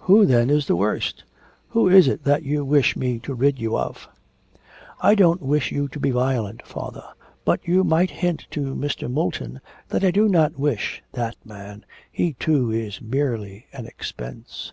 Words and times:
'Who, 0.00 0.26
then, 0.26 0.50
is 0.50 0.66
the 0.66 0.76
worst? 0.76 1.24
Who 1.70 1.88
is 1.88 2.06
it 2.06 2.24
that 2.24 2.42
you 2.42 2.62
wish 2.62 2.94
me 2.94 3.18
to 3.20 3.32
rid 3.32 3.58
you 3.58 3.78
of?' 3.78 4.06
'I 5.00 5.14
don't 5.14 5.40
wish 5.40 5.72
you 5.72 5.88
to 5.88 5.98
be 5.98 6.10
violent, 6.10 6.60
father, 6.66 7.08
but 7.46 7.66
you 7.66 7.82
might 7.82 8.10
hint 8.10 8.46
to 8.50 8.74
Mr. 8.74 9.10
Moulton 9.10 9.62
that 9.88 10.04
I 10.04 10.10
do 10.10 10.28
not 10.28 10.58
wish' 10.58 11.02
'That 11.14 11.36
man 11.46 11.86
he, 12.10 12.34
too, 12.34 12.70
is 12.70 13.00
merely 13.00 13.64
an 13.72 13.86
expense.' 13.86 14.70